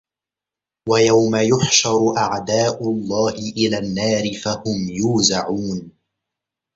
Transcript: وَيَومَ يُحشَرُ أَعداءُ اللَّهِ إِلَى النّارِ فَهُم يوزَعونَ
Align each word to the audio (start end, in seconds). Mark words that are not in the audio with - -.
وَيَومَ 0.89 1.35
يُحشَرُ 1.35 2.17
أَعداءُ 2.17 2.83
اللَّهِ 2.91 3.33
إِلَى 3.33 3.77
النّارِ 3.77 4.33
فَهُم 4.43 4.89
يوزَعونَ 4.89 5.91